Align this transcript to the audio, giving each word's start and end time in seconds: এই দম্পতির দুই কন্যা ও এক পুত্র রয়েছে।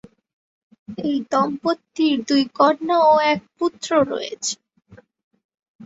এই 1.03 1.17
দম্পতির 1.31 2.17
দুই 2.27 2.43
কন্যা 2.57 2.97
ও 3.05 3.23
এক 3.31 3.39
পুত্র 3.57 3.89
রয়েছে। 4.11 4.55